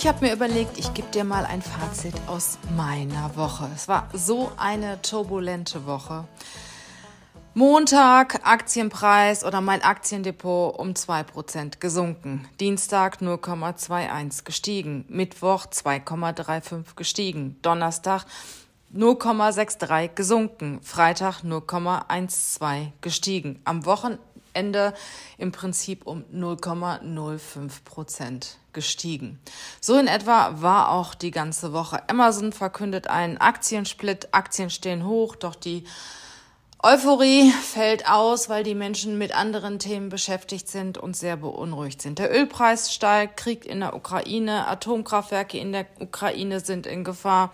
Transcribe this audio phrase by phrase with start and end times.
[0.00, 3.68] Ich habe mir überlegt, ich gebe dir mal ein Fazit aus meiner Woche.
[3.74, 6.24] Es war so eine turbulente Woche.
[7.54, 12.46] Montag Aktienpreis oder mein Aktiendepot um 2% gesunken.
[12.60, 15.04] Dienstag 0,21 gestiegen.
[15.08, 17.56] Mittwoch 2,35 gestiegen.
[17.62, 18.24] Donnerstag
[18.94, 20.78] 0,63 gesunken.
[20.80, 23.60] Freitag 0,12 gestiegen.
[23.64, 24.94] Am Wochenende
[25.38, 29.40] im Prinzip um 0,05 Prozent gestiegen.
[29.80, 32.08] So in etwa war auch die ganze Woche.
[32.08, 34.28] Amazon verkündet einen Aktiensplit.
[34.30, 35.82] Aktien stehen hoch, doch die
[36.80, 42.20] Euphorie fällt aus, weil die Menschen mit anderen Themen beschäftigt sind und sehr beunruhigt sind.
[42.20, 47.52] Der Ölpreis steigt, Krieg in der Ukraine, Atomkraftwerke in der Ukraine sind in Gefahr.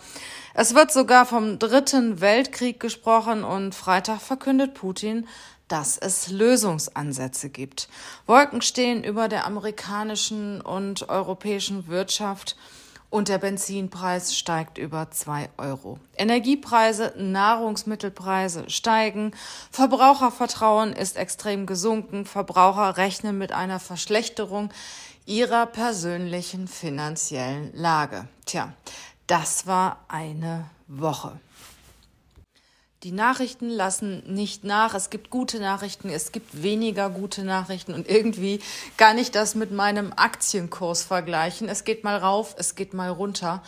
[0.52, 5.26] Es wird sogar vom dritten Weltkrieg gesprochen und Freitag verkündet Putin,
[5.68, 7.88] dass es Lösungsansätze gibt.
[8.26, 12.56] Wolken stehen über der amerikanischen und europäischen Wirtschaft
[13.14, 16.00] und der Benzinpreis steigt über zwei Euro.
[16.16, 19.30] Energiepreise, Nahrungsmittelpreise steigen,
[19.70, 24.70] Verbrauchervertrauen ist extrem gesunken, Verbraucher rechnen mit einer Verschlechterung
[25.26, 28.26] ihrer persönlichen finanziellen Lage.
[28.46, 28.72] Tja,
[29.28, 31.38] das war eine Woche.
[33.04, 34.94] Die Nachrichten lassen nicht nach.
[34.94, 38.60] Es gibt gute Nachrichten, es gibt weniger gute Nachrichten und irgendwie
[38.96, 41.68] kann ich das mit meinem Aktienkurs vergleichen.
[41.68, 43.62] Es geht mal rauf, es geht mal runter.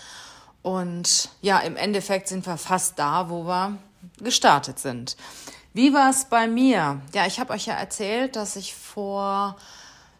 [0.62, 3.76] Und ja, im Endeffekt sind wir fast da, wo wir
[4.20, 5.19] gestartet sind.
[5.75, 7.02] Wie war es bei mir?
[7.12, 9.58] Ja, ich habe euch ja erzählt, dass ich vor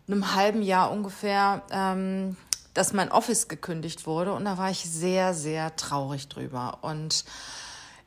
[0.07, 2.37] einem halben Jahr ungefähr, ähm,
[2.75, 6.81] dass mein Office gekündigt wurde und da war ich sehr, sehr traurig drüber.
[6.83, 7.25] Und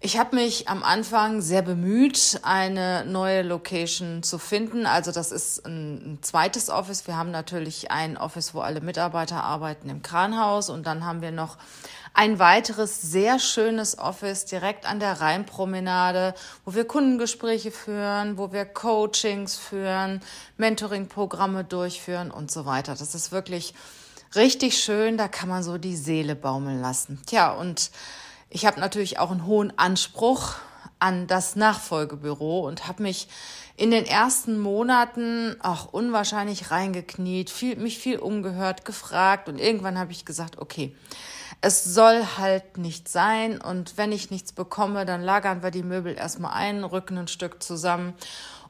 [0.02, 4.86] ich habe mich am Anfang sehr bemüht, eine neue Location zu finden.
[4.86, 7.06] Also das ist ein, ein, zweites Office.
[7.06, 11.32] Wir haben natürlich ein Office, wo alle Mitarbeiter arbeiten im Kranhaus und dann haben wir
[11.32, 11.58] noch
[12.14, 16.34] ein weiteres sehr schönes Office direkt an der Rheinpromenade,
[16.64, 20.22] wo wir Kundengespräche führen, wo wir Coachings führen,
[20.56, 22.96] Mentoring-Programme durchführen und so weiter.
[22.96, 23.74] Das ist wirklich
[24.34, 25.18] richtig schön.
[25.18, 27.22] Da kann man so die Seele baumeln lassen.
[27.26, 27.92] Tja, und
[28.50, 30.56] ich habe natürlich auch einen hohen Anspruch
[31.00, 33.28] an das Nachfolgebüro und habe mich
[33.78, 40.12] in den ersten Monaten auch unwahrscheinlich reingekniet, viel, mich viel umgehört, gefragt und irgendwann habe
[40.12, 40.94] ich gesagt, okay,
[41.62, 46.16] es soll halt nicht sein und wenn ich nichts bekomme, dann lagern wir die Möbel
[46.16, 48.14] erstmal ein, rücken ein Stück zusammen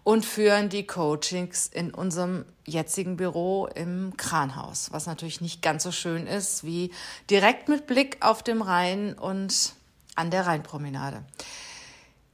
[0.04, 5.92] und führen die Coachings in unserem jetzigen Büro im Kranhaus, was natürlich nicht ganz so
[5.92, 6.92] schön ist wie
[7.30, 9.74] direkt mit Blick auf dem Rhein und
[10.16, 11.24] an der Rheinpromenade.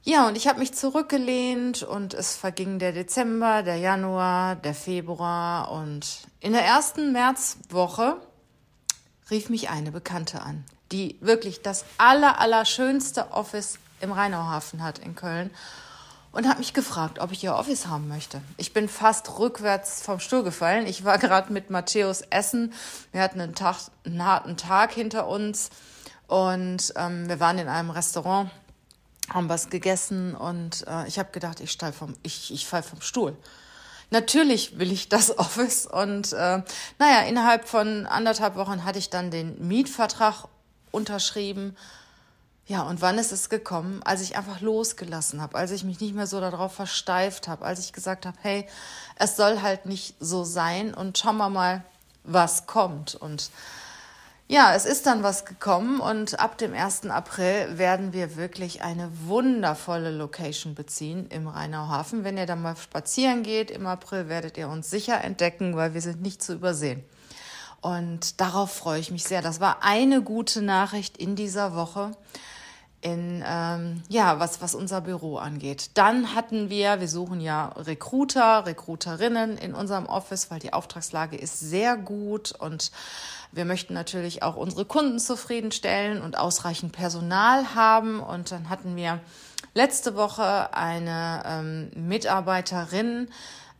[0.04, 5.72] Ja, und ich habe mich zurückgelehnt und es verging der Dezember, der Januar, der Februar
[5.72, 8.16] und in der ersten Märzwoche
[9.30, 15.00] rief mich eine Bekannte an, die wirklich das aller, aller schönste Office im Rheinauhafen hat
[15.00, 15.50] in Köln
[16.36, 18.42] und hat mich gefragt, ob ich ihr Office haben möchte.
[18.58, 20.86] Ich bin fast rückwärts vom Stuhl gefallen.
[20.86, 22.74] Ich war gerade mit Matthäus Essen.
[23.10, 25.70] Wir hatten einen, Tag, einen harten Tag hinter uns
[26.26, 28.50] und ähm, wir waren in einem Restaurant,
[29.32, 33.34] haben was gegessen und äh, ich habe gedacht, ich, vom, ich, ich fall vom Stuhl.
[34.10, 36.62] Natürlich will ich das Office und äh,
[36.98, 40.48] naja, innerhalb von anderthalb Wochen hatte ich dann den Mietvertrag
[40.90, 41.74] unterschrieben
[42.68, 44.02] ja, und wann ist es gekommen?
[44.04, 47.78] Als ich einfach losgelassen habe, als ich mich nicht mehr so darauf versteift habe, als
[47.78, 48.66] ich gesagt habe, hey,
[49.16, 51.84] es soll halt nicht so sein und schauen wir mal,
[52.24, 53.14] was kommt.
[53.14, 53.50] Und
[54.48, 57.06] ja, es ist dann was gekommen und ab dem 1.
[57.06, 62.24] April werden wir wirklich eine wundervolle Location beziehen im Rheinauhafen.
[62.24, 66.00] Wenn ihr da mal spazieren geht im April, werdet ihr uns sicher entdecken, weil wir
[66.00, 67.04] sind nicht zu übersehen.
[67.80, 69.42] Und darauf freue ich mich sehr.
[69.42, 72.10] Das war eine gute Nachricht in dieser Woche
[73.00, 75.90] in, ähm, ja, was, was unser Büro angeht.
[75.94, 81.60] Dann hatten wir, wir suchen ja Recruiter, Recruiterinnen in unserem Office, weil die Auftragslage ist
[81.60, 82.90] sehr gut und
[83.52, 88.20] wir möchten natürlich auch unsere Kunden zufriedenstellen und ausreichend Personal haben.
[88.20, 89.20] Und dann hatten wir
[89.74, 93.28] letzte Woche eine ähm, Mitarbeiterin,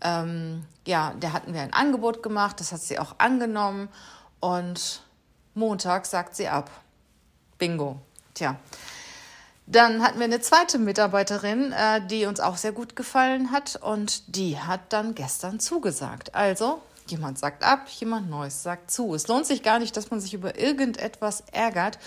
[0.02, 3.88] ähm, ja, der hatten wir ein Angebot gemacht, das hat sie auch angenommen
[4.40, 5.02] und
[5.54, 6.70] Montag sagt sie ab.
[7.58, 7.98] Bingo.
[8.34, 8.56] Tja,
[9.66, 14.36] Dann hatten wir eine zweite Mitarbeiterin, äh, die uns auch sehr gut gefallen hat und
[14.36, 16.34] die hat dann gestern zugesagt.
[16.36, 19.14] Also jemand sagt ab, jemand Neues sagt zu.
[19.14, 21.98] Es lohnt sich gar nicht, dass man sich über irgendetwas ärgert.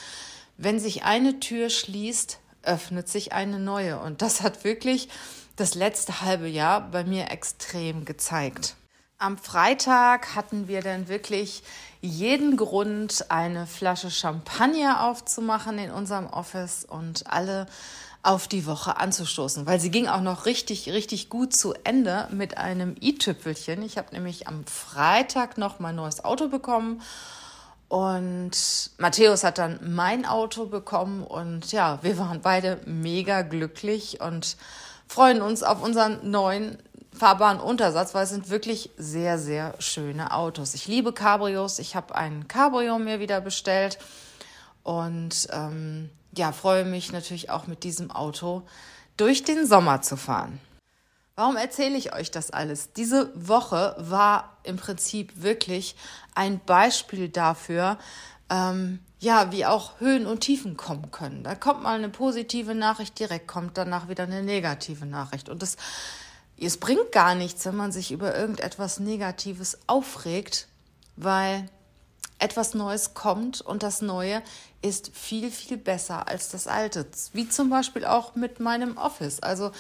[0.57, 4.00] Wenn sich eine Tür schließt, öffnet sich eine neue.
[4.00, 5.09] Und das hat wirklich
[5.57, 8.75] das letzte halbe Jahr bei mir extrem gezeigt.
[9.21, 11.62] Am Freitag hatten wir dann wirklich
[12.00, 17.68] jeden Grund, eine Flasche Champagner aufzumachen in unserem Office und alle
[18.24, 22.57] auf die Woche anzustoßen, weil sie ging auch noch richtig, richtig gut zu Ende mit
[22.57, 23.83] einem i-Tüpfelchen.
[23.83, 27.01] Ich habe nämlich am Freitag noch mein neues Auto bekommen.
[27.89, 31.25] Und Matthäus hat dann mein Auto bekommen.
[31.25, 34.56] Und ja, wir waren beide mega glücklich und
[35.10, 36.77] freuen uns auf unseren neuen
[37.19, 40.74] fahrbaren Untersatz, weil es sind wirklich sehr, sehr schöne Autos.
[40.74, 41.80] Ich liebe Cabrios.
[41.80, 44.00] Ich habe ein Cabrio mir wieder bestellt
[44.83, 48.63] und ähm, ja, freue mich natürlich auch mit diesem Auto
[49.18, 50.60] durch den Sommer zu fahren.
[51.36, 52.92] Warum erzähle ich euch das alles?
[52.94, 55.95] Diese Woche war im Prinzip wirklich
[56.36, 57.98] ein Beispiel dafür,
[58.50, 61.44] ähm, ja, wie auch Höhen und Tiefen kommen können.
[61.44, 65.50] Da kommt mal eine positive Nachricht direkt, kommt danach wieder eine negative Nachricht.
[65.50, 65.77] Und das
[66.65, 70.67] es bringt gar nichts, wenn man sich über irgendetwas Negatives aufregt,
[71.15, 71.69] weil
[72.39, 74.41] etwas Neues kommt und das Neue
[74.81, 77.06] ist viel, viel besser als das Alte.
[77.33, 79.41] Wie zum Beispiel auch mit meinem Office.
[79.41, 79.71] Also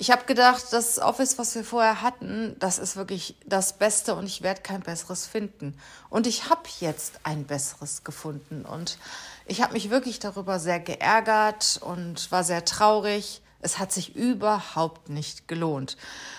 [0.00, 4.26] ich habe gedacht, das Office, was wir vorher hatten, das ist wirklich das Beste und
[4.26, 5.76] ich werde kein besseres finden.
[6.08, 8.98] Und ich habe jetzt ein besseres gefunden und
[9.46, 13.42] ich habe mich wirklich darüber sehr geärgert und war sehr traurig.
[13.60, 15.96] Es hat sich überhaupt nicht gelohnt.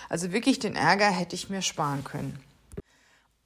[0.08, 2.38] Also wirklich den Ärger hätte ich mir sparen können.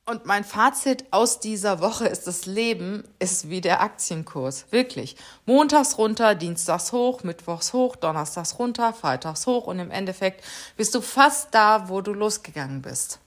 [0.06, 4.67] Und mein Fazit aus dieser Woche ist, das Leben ist wie der Aktienkurs.
[4.71, 5.17] Wirklich.
[5.47, 10.44] Montags runter, Dienstags hoch, Mittwochs hoch, Donnerstags runter, Freitags hoch und im Endeffekt
[10.76, 13.19] bist du fast da, wo du losgegangen bist.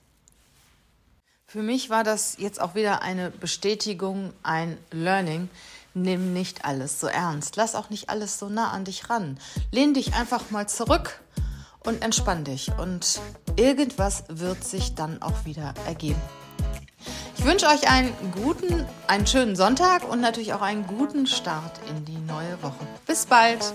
[1.47, 5.49] Für mich war das jetzt auch wieder eine Bestätigung, ein Learning,
[6.01, 7.55] nimm nicht alles so ernst.
[7.55, 9.39] Lass auch nicht alles so nah an dich ran.
[9.71, 11.21] Lehn dich einfach mal zurück
[11.85, 12.71] und entspann dich.
[12.77, 13.19] Und
[13.55, 16.21] irgendwas wird sich dann auch wieder ergeben.
[17.37, 22.03] Ich wünsche euch einen guten, einen schönen Sonntag und natürlich auch einen guten Start in
[22.05, 22.85] die neue Woche.
[23.05, 23.73] Bis bald!